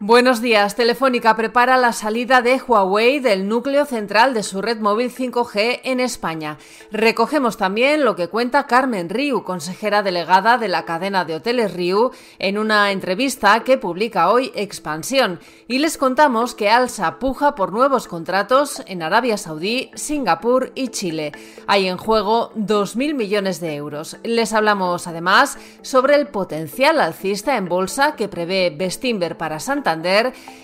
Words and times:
Buenos 0.00 0.40
días. 0.40 0.76
Telefónica 0.76 1.34
prepara 1.34 1.76
la 1.76 1.92
salida 1.92 2.40
de 2.40 2.62
Huawei 2.64 3.18
del 3.18 3.48
núcleo 3.48 3.84
central 3.84 4.32
de 4.32 4.44
su 4.44 4.62
red 4.62 4.78
móvil 4.78 5.12
5G 5.12 5.80
en 5.82 5.98
España. 5.98 6.56
Recogemos 6.92 7.56
también 7.56 8.04
lo 8.04 8.14
que 8.14 8.28
cuenta 8.28 8.68
Carmen 8.68 9.08
Riu, 9.08 9.42
consejera 9.42 10.04
delegada 10.04 10.56
de 10.56 10.68
la 10.68 10.84
cadena 10.84 11.24
de 11.24 11.34
hoteles 11.34 11.74
Riu, 11.74 12.12
en 12.38 12.58
una 12.58 12.92
entrevista 12.92 13.64
que 13.64 13.76
publica 13.76 14.30
hoy 14.30 14.52
Expansión. 14.54 15.40
Y 15.66 15.78
les 15.78 15.98
contamos 15.98 16.54
que 16.54 16.70
Alsa 16.70 17.18
puja 17.18 17.56
por 17.56 17.72
nuevos 17.72 18.06
contratos 18.06 18.84
en 18.86 19.02
Arabia 19.02 19.36
Saudí, 19.36 19.90
Singapur 19.94 20.70
y 20.76 20.90
Chile. 20.90 21.32
Hay 21.66 21.88
en 21.88 21.96
juego 21.96 22.52
2.000 22.54 23.14
millones 23.14 23.58
de 23.58 23.74
euros. 23.74 24.16
Les 24.22 24.52
hablamos 24.52 25.08
además 25.08 25.58
sobre 25.82 26.14
el 26.14 26.28
potencial 26.28 27.00
alcista 27.00 27.56
en 27.56 27.68
bolsa 27.68 28.14
que 28.14 28.28
prevé 28.28 28.70
Bestinver 28.70 29.36
para 29.36 29.58
Santa 29.58 29.87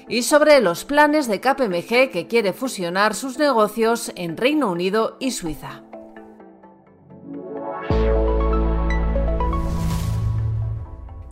y 0.08 0.22
sobre 0.22 0.60
los 0.60 0.84
planes 0.84 1.28
de 1.28 1.40
KPMG 1.40 2.10
que 2.10 2.26
quiere 2.28 2.52
fusionar 2.52 3.14
sus 3.14 3.38
negocios 3.38 4.12
en 4.16 4.36
Reino 4.36 4.70
Unido 4.70 5.16
y 5.20 5.30
Suiza. 5.30 5.82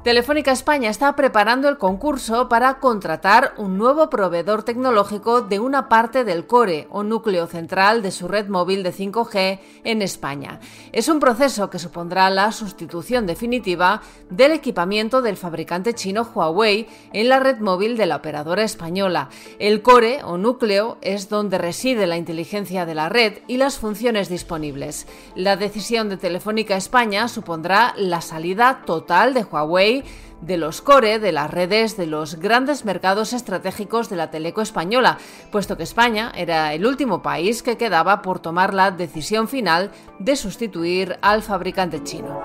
Telefónica 0.02 0.50
España 0.50 0.90
está 0.90 1.14
preparando 1.14 1.68
el 1.68 1.78
concurso 1.78 2.48
para 2.48 2.80
contratar 2.80 3.54
un 3.56 3.78
nuevo 3.78 4.10
proveedor 4.10 4.64
tecnológico 4.64 5.42
de 5.42 5.60
una 5.60 5.88
parte 5.88 6.24
del 6.24 6.48
core 6.48 6.88
o 6.90 7.04
núcleo 7.04 7.46
central 7.46 8.02
de 8.02 8.10
su 8.10 8.26
red 8.26 8.48
móvil 8.48 8.82
de 8.82 8.92
5G 8.92 9.60
en 9.84 10.02
España. 10.02 10.58
Es 10.90 11.06
un 11.06 11.20
proceso 11.20 11.70
que 11.70 11.78
supondrá 11.78 12.30
la 12.30 12.50
sustitución 12.50 13.26
definitiva 13.26 14.02
del 14.28 14.50
equipamiento 14.50 15.22
del 15.22 15.36
fabricante 15.36 15.94
chino 15.94 16.28
Huawei 16.34 16.88
en 17.12 17.28
la 17.28 17.38
red 17.38 17.60
móvil 17.60 17.96
de 17.96 18.06
la 18.06 18.16
operadora 18.16 18.64
española. 18.64 19.28
El 19.60 19.82
core 19.82 20.24
o 20.24 20.36
núcleo 20.36 20.98
es 21.00 21.28
donde 21.28 21.58
reside 21.58 22.08
la 22.08 22.16
inteligencia 22.16 22.86
de 22.86 22.96
la 22.96 23.08
red 23.08 23.34
y 23.46 23.56
las 23.56 23.78
funciones 23.78 24.28
disponibles. 24.28 25.06
La 25.36 25.54
decisión 25.54 26.08
de 26.08 26.16
Telefónica 26.16 26.74
España 26.74 27.28
supondrá 27.28 27.94
la 27.96 28.20
salida 28.20 28.82
total 28.84 29.32
de 29.32 29.44
Huawei 29.44 29.91
de 30.40 30.56
los 30.56 30.82
core 30.82 31.18
de 31.18 31.32
las 31.32 31.50
redes 31.50 31.96
de 31.96 32.06
los 32.06 32.36
grandes 32.36 32.84
mercados 32.84 33.32
estratégicos 33.32 34.08
de 34.08 34.16
la 34.16 34.30
teleco 34.30 34.60
española, 34.60 35.18
puesto 35.50 35.76
que 35.76 35.84
España 35.84 36.32
era 36.34 36.74
el 36.74 36.84
último 36.84 37.22
país 37.22 37.62
que 37.62 37.76
quedaba 37.76 38.22
por 38.22 38.40
tomar 38.40 38.74
la 38.74 38.90
decisión 38.90 39.48
final 39.48 39.90
de 40.18 40.36
sustituir 40.36 41.18
al 41.22 41.42
fabricante 41.42 42.02
chino. 42.02 42.40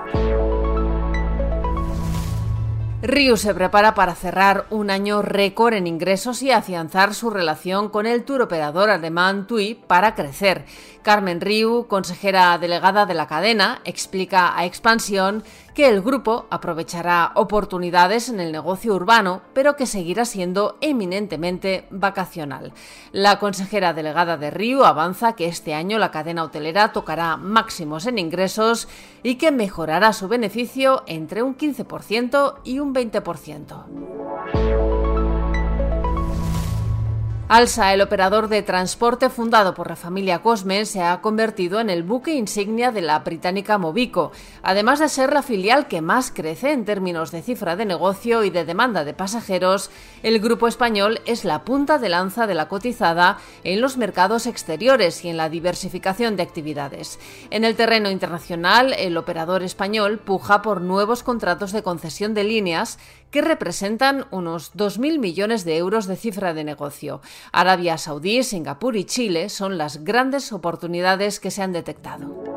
Ryu 3.00 3.36
se 3.36 3.54
prepara 3.54 3.94
para 3.94 4.16
cerrar 4.16 4.66
un 4.70 4.90
año 4.90 5.22
récord 5.22 5.74
en 5.74 5.86
ingresos 5.86 6.42
y 6.42 6.50
afianzar 6.50 7.14
su 7.14 7.30
relación 7.30 7.90
con 7.90 8.06
el 8.06 8.24
tour 8.24 8.42
operador 8.42 8.90
alemán 8.90 9.46
TUI 9.46 9.76
para 9.76 10.16
crecer. 10.16 10.64
Carmen 11.02 11.40
Riu, 11.40 11.86
consejera 11.86 12.58
delegada 12.58 13.06
de 13.06 13.14
la 13.14 13.28
cadena, 13.28 13.80
explica 13.84 14.58
a 14.58 14.64
Expansión 14.64 15.44
que 15.78 15.86
el 15.86 16.02
grupo 16.02 16.48
aprovechará 16.50 17.30
oportunidades 17.36 18.28
en 18.28 18.40
el 18.40 18.50
negocio 18.50 18.96
urbano, 18.96 19.42
pero 19.52 19.76
que 19.76 19.86
seguirá 19.86 20.24
siendo 20.24 20.76
eminentemente 20.80 21.86
vacacional. 21.90 22.72
La 23.12 23.38
consejera 23.38 23.92
delegada 23.92 24.36
de 24.36 24.50
Río 24.50 24.84
avanza 24.84 25.36
que 25.36 25.46
este 25.46 25.74
año 25.74 26.00
la 26.00 26.10
cadena 26.10 26.42
hotelera 26.42 26.90
tocará 26.90 27.36
máximos 27.36 28.06
en 28.06 28.18
ingresos 28.18 28.88
y 29.22 29.36
que 29.36 29.52
mejorará 29.52 30.12
su 30.12 30.26
beneficio 30.26 31.04
entre 31.06 31.44
un 31.44 31.56
15% 31.56 32.56
y 32.64 32.80
un 32.80 32.92
20%. 32.92 34.17
Alsa, 37.50 37.94
el 37.94 38.02
operador 38.02 38.48
de 38.48 38.62
transporte 38.62 39.30
fundado 39.30 39.72
por 39.72 39.88
la 39.88 39.96
familia 39.96 40.40
Cosme, 40.40 40.84
se 40.84 41.00
ha 41.00 41.22
convertido 41.22 41.80
en 41.80 41.88
el 41.88 42.02
buque 42.02 42.34
insignia 42.34 42.92
de 42.92 43.00
la 43.00 43.20
británica 43.20 43.78
Movico, 43.78 44.32
además 44.62 44.98
de 44.98 45.08
ser 45.08 45.32
la 45.32 45.40
filial 45.40 45.88
que 45.88 46.02
más 46.02 46.30
crece 46.30 46.72
en 46.72 46.84
términos 46.84 47.30
de 47.30 47.40
cifra 47.40 47.74
de 47.74 47.86
negocio 47.86 48.44
y 48.44 48.50
de 48.50 48.66
demanda 48.66 49.02
de 49.02 49.14
pasajeros. 49.14 49.90
El 50.22 50.40
grupo 50.40 50.68
español 50.68 51.22
es 51.24 51.46
la 51.46 51.64
punta 51.64 51.96
de 51.96 52.10
lanza 52.10 52.46
de 52.46 52.54
la 52.54 52.68
cotizada 52.68 53.38
en 53.64 53.80
los 53.80 53.96
mercados 53.96 54.46
exteriores 54.46 55.24
y 55.24 55.30
en 55.30 55.38
la 55.38 55.48
diversificación 55.48 56.36
de 56.36 56.42
actividades. 56.42 57.18
En 57.48 57.64
el 57.64 57.76
terreno 57.76 58.10
internacional, 58.10 58.92
el 58.92 59.16
operador 59.16 59.62
español 59.62 60.18
puja 60.18 60.60
por 60.60 60.82
nuevos 60.82 61.22
contratos 61.22 61.72
de 61.72 61.82
concesión 61.82 62.34
de 62.34 62.44
líneas 62.44 62.98
que 63.30 63.42
representan 63.42 64.26
unos 64.30 64.74
2.000 64.74 65.18
millones 65.18 65.64
de 65.64 65.76
euros 65.76 66.06
de 66.06 66.16
cifra 66.16 66.54
de 66.54 66.64
negocio. 66.64 67.20
Arabia 67.52 67.98
Saudí, 67.98 68.42
Singapur 68.42 68.96
y 68.96 69.04
Chile 69.04 69.48
son 69.48 69.78
las 69.78 70.04
grandes 70.04 70.52
oportunidades 70.52 71.40
que 71.40 71.50
se 71.50 71.62
han 71.62 71.72
detectado. 71.72 72.47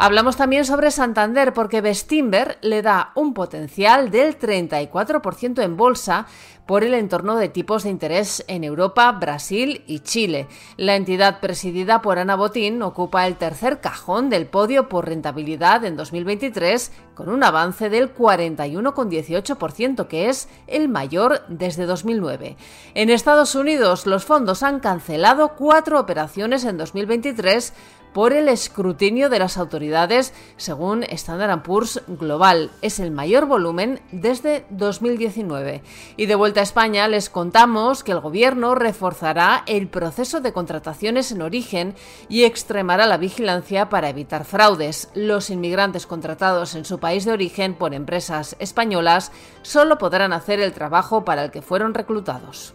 Hablamos 0.00 0.36
también 0.36 0.64
sobre 0.64 0.92
Santander 0.92 1.52
porque 1.52 1.80
Bestinver 1.80 2.56
le 2.60 2.82
da 2.82 3.10
un 3.16 3.34
potencial 3.34 4.12
del 4.12 4.38
34% 4.38 5.60
en 5.60 5.76
bolsa 5.76 6.28
por 6.66 6.84
el 6.84 6.94
entorno 6.94 7.34
de 7.34 7.48
tipos 7.48 7.82
de 7.82 7.90
interés 7.90 8.44
en 8.46 8.62
Europa, 8.62 9.10
Brasil 9.10 9.82
y 9.88 10.00
Chile. 10.00 10.46
La 10.76 10.94
entidad 10.94 11.40
presidida 11.40 12.00
por 12.00 12.20
Ana 12.20 12.36
Botín 12.36 12.80
ocupa 12.82 13.26
el 13.26 13.36
tercer 13.36 13.80
cajón 13.80 14.30
del 14.30 14.46
podio 14.46 14.88
por 14.88 15.06
rentabilidad 15.06 15.84
en 15.84 15.96
2023 15.96 16.92
con 17.14 17.30
un 17.30 17.42
avance 17.42 17.88
del 17.88 18.14
41,18%, 18.14 20.06
que 20.06 20.28
es 20.28 20.48
el 20.68 20.88
mayor 20.88 21.40
desde 21.48 21.86
2009. 21.86 22.56
En 22.94 23.10
Estados 23.10 23.56
Unidos, 23.56 24.06
los 24.06 24.24
fondos 24.26 24.62
han 24.62 24.78
cancelado 24.78 25.56
cuatro 25.56 25.98
operaciones 25.98 26.64
en 26.64 26.76
2023 26.76 27.72
por 28.12 28.32
el 28.32 28.48
escrutinio 28.48 29.28
de 29.28 29.38
las 29.38 29.56
autoridades, 29.56 30.32
según 30.56 31.02
Standard 31.04 31.62
Poor's 31.62 32.02
Global. 32.06 32.70
Es 32.82 33.00
el 33.00 33.10
mayor 33.10 33.46
volumen 33.46 34.00
desde 34.12 34.64
2019. 34.70 35.82
Y 36.16 36.26
de 36.26 36.34
vuelta 36.34 36.60
a 36.60 36.62
España 36.62 37.08
les 37.08 37.30
contamos 37.30 38.04
que 38.04 38.12
el 38.12 38.20
Gobierno 38.20 38.74
reforzará 38.74 39.62
el 39.66 39.88
proceso 39.88 40.40
de 40.40 40.52
contrataciones 40.52 41.32
en 41.32 41.42
origen 41.42 41.94
y 42.28 42.44
extremará 42.44 43.06
la 43.06 43.16
vigilancia 43.16 43.88
para 43.88 44.08
evitar 44.08 44.44
fraudes. 44.44 45.10
Los 45.14 45.50
inmigrantes 45.50 46.06
contratados 46.06 46.74
en 46.74 46.84
su 46.84 46.98
país 46.98 47.24
de 47.24 47.32
origen 47.32 47.74
por 47.74 47.94
empresas 47.94 48.56
españolas 48.58 49.32
solo 49.62 49.98
podrán 49.98 50.32
hacer 50.32 50.60
el 50.60 50.72
trabajo 50.72 51.24
para 51.24 51.44
el 51.44 51.50
que 51.50 51.62
fueron 51.62 51.94
reclutados. 51.94 52.74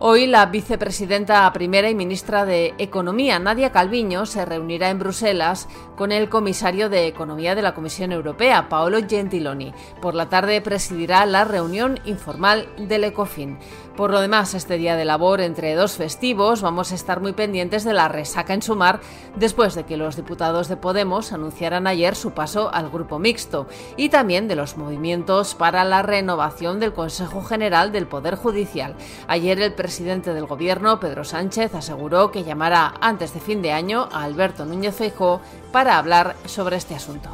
Hoy 0.00 0.28
la 0.28 0.46
vicepresidenta 0.46 1.52
primera 1.52 1.90
y 1.90 1.94
ministra 1.96 2.44
de 2.44 2.72
Economía, 2.78 3.40
Nadia 3.40 3.72
Calviño, 3.72 4.26
se 4.26 4.44
reunirá 4.44 4.90
en 4.90 5.00
Bruselas 5.00 5.66
con 5.96 6.12
el 6.12 6.28
comisario 6.28 6.88
de 6.88 7.08
Economía 7.08 7.56
de 7.56 7.62
la 7.62 7.74
Comisión 7.74 8.12
Europea, 8.12 8.68
Paolo 8.68 8.98
Gentiloni. 9.08 9.74
Por 10.00 10.14
la 10.14 10.28
tarde 10.28 10.60
presidirá 10.60 11.26
la 11.26 11.42
reunión 11.42 11.98
informal 12.04 12.68
del 12.78 13.02
ECOFIN. 13.02 13.58
Por 13.96 14.12
lo 14.12 14.20
demás, 14.20 14.54
este 14.54 14.78
día 14.78 14.94
de 14.94 15.04
labor 15.04 15.40
entre 15.40 15.74
dos 15.74 15.96
festivos 15.96 16.62
vamos 16.62 16.92
a 16.92 16.94
estar 16.94 17.20
muy 17.20 17.32
pendientes 17.32 17.82
de 17.82 17.92
la 17.92 18.06
resaca 18.06 18.54
en 18.54 18.62
Sumar 18.62 19.00
después 19.34 19.74
de 19.74 19.82
que 19.82 19.96
los 19.96 20.14
diputados 20.14 20.68
de 20.68 20.76
Podemos 20.76 21.32
anunciaran 21.32 21.88
ayer 21.88 22.14
su 22.14 22.30
paso 22.30 22.72
al 22.72 22.90
grupo 22.90 23.18
mixto 23.18 23.66
y 23.96 24.10
también 24.10 24.46
de 24.46 24.54
los 24.54 24.76
movimientos 24.76 25.56
para 25.56 25.82
la 25.82 26.02
renovación 26.02 26.78
del 26.78 26.92
Consejo 26.92 27.42
General 27.42 27.90
del 27.90 28.06
Poder 28.06 28.36
Judicial. 28.36 28.94
Ayer 29.26 29.60
el 29.60 29.74
presidente 29.88 30.34
del 30.34 30.44
Gobierno, 30.44 31.00
Pedro 31.00 31.24
Sánchez, 31.24 31.74
aseguró 31.74 32.30
que 32.30 32.44
llamará 32.44 32.92
antes 33.00 33.32
de 33.32 33.40
fin 33.40 33.62
de 33.62 33.72
año 33.72 34.06
a 34.12 34.24
Alberto 34.24 34.66
Núñez 34.66 34.94
Feijóo 34.94 35.40
para 35.72 35.96
hablar 35.96 36.36
sobre 36.44 36.76
este 36.76 36.94
asunto. 36.94 37.30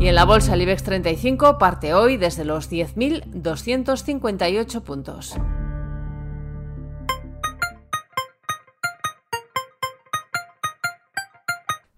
Y 0.00 0.08
en 0.08 0.14
la 0.14 0.24
bolsa 0.24 0.54
el 0.54 0.62
IBEX 0.62 0.82
35 0.84 1.58
parte 1.58 1.92
hoy 1.92 2.16
desde 2.16 2.46
los 2.46 2.72
10.258 2.72 4.80
puntos. 4.80 5.36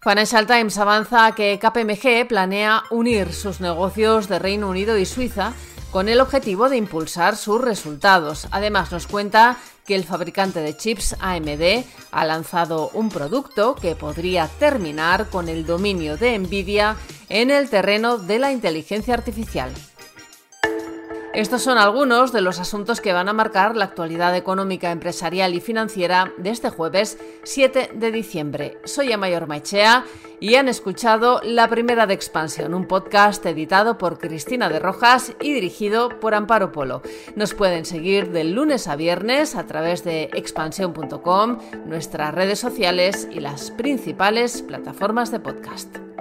Financial 0.01 0.49
Times 0.49 0.77
avanza 0.77 1.33
que 1.37 1.61
KPMG 1.61 2.27
planea 2.27 2.83
unir 2.91 3.33
sus 3.33 3.61
negocios 3.61 4.29
de 4.29 4.41
Reino 4.41 4.69
Unido 4.69 4.99
y 4.99 5.07
Suiza 5.07 5.53
con 5.93 6.09
el 6.09 6.21
objetivo 6.21 6.71
de 6.71 6.79
impulsar 6.79 7.37
sus 7.37 7.61
resultados. 7.61 8.49
Además, 8.51 8.91
nos 8.91 9.07
cuenta 9.07 9.59
que 9.87 9.95
el 9.95 10.05
fabricante 10.05 10.61
de 10.61 10.77
chips 10.77 11.17
AMD 11.21 11.85
ha 12.11 12.25
lanzado 12.25 12.91
un 12.95 13.11
producto 13.11 13.75
que 13.75 13.95
podría 13.95 14.49
terminar 14.59 15.29
con 15.29 15.49
el 15.49 15.67
dominio 15.67 16.17
de 16.17 16.39
Nvidia 16.39 16.97
en 17.29 17.51
el 17.51 17.69
terreno 17.69 18.17
de 18.17 18.39
la 18.39 18.53
inteligencia 18.53 19.15
artificial. 19.15 19.71
Estos 21.33 21.63
son 21.63 21.79
algunos 21.79 22.31
de 22.31 22.43
los 22.43 22.61
asuntos 22.61 23.01
que 23.01 23.15
van 23.15 23.27
a 23.27 23.33
marcar 23.33 23.75
la 23.75 23.87
actualidad 23.87 24.37
económica, 24.37 24.91
empresarial 24.91 25.55
y 25.55 25.63
financiera 25.63 26.31
de 26.37 26.51
este 26.51 26.69
jueves 26.69 27.17
7 27.45 27.93
de 27.95 28.13
diciembre. 28.13 28.77
Soy 28.85 29.13
Amayor 29.13 29.47
Maichea 29.47 30.05
y 30.41 30.57
han 30.57 30.69
escuchado 30.69 31.41
La 31.43 31.69
Primera 31.69 32.07
de 32.07 32.13
Expansión, 32.13 32.75
un 32.75 32.87
podcast 32.87 33.47
editado 33.47 33.97
por 33.97 34.19
Cristina 34.19 34.69
de 34.69 34.79
Rojas 34.79 35.33
y 35.41 35.55
dirigido 35.55 36.21
por 36.21 36.35
Amparo 36.35 36.71
Polo. 36.71 37.01
Nos 37.35 37.55
pueden 37.55 37.87
seguir 37.87 38.31
del 38.31 38.53
lunes 38.53 38.87
a 38.87 38.97
viernes 38.97 39.57
a 39.57 39.65
través 39.67 40.05
de 40.05 40.25
expansión.com, 40.35 41.59
nuestras 41.87 42.35
redes 42.35 42.59
sociales 42.59 43.27
y 43.33 43.41
las 43.41 43.71
principales 43.71 44.61
plataformas 44.61 45.31
de 45.31 45.41
podcast. 45.41 46.12